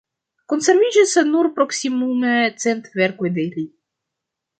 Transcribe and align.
Konserviĝis 0.51 1.11
nur 1.33 1.49
proksimume 1.59 2.31
cent 2.65 2.89
verkoj 3.01 3.31
de 3.37 3.45
li. 3.53 3.67